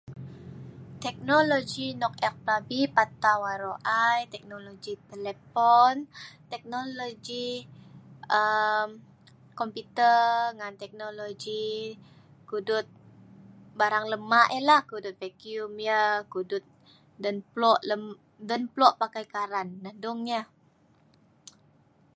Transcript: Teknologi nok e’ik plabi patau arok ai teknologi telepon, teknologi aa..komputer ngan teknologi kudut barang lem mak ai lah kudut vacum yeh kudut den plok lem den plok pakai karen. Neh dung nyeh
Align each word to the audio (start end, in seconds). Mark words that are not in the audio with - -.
Teknologi 1.03 1.87
nok 2.01 2.13
e’ik 2.27 2.35
plabi 2.43 2.79
patau 2.95 3.39
arok 3.53 3.79
ai 4.05 4.21
teknologi 4.33 4.93
telepon, 5.09 5.95
teknologi 6.51 7.47
aa..komputer 8.39 10.19
ngan 10.57 10.73
teknologi 10.81 11.63
kudut 12.49 12.87
barang 13.79 14.05
lem 14.11 14.23
mak 14.31 14.47
ai 14.53 14.61
lah 14.69 14.81
kudut 14.91 15.15
vacum 15.21 15.71
yeh 15.87 16.13
kudut 16.33 16.65
den 17.23 17.37
plok 17.53 17.79
lem 17.89 18.03
den 18.49 18.63
plok 18.73 18.93
pakai 19.01 19.25
karen. 19.33 19.67
Neh 19.83 19.95
dung 20.03 20.19
nyeh 20.27 20.45